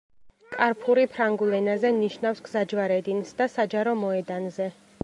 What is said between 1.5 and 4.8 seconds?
ენაზე ნიშნავს „გზაჯვარედინს“ და „საჯარო მოედანზე“.